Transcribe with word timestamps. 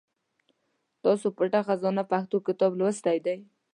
تاسو 1.03 1.27
پټه 1.37 1.59
خزانه 1.67 2.03
پښتو 2.11 2.35
کتاب 2.47 2.71
لوستی 2.79 3.17
دی؟ 3.25 3.35